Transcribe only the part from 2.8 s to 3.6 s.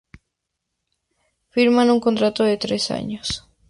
años.